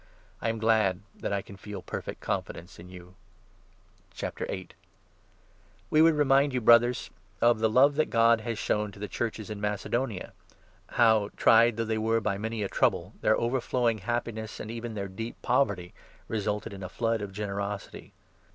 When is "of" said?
7.39-7.59, 17.21-17.31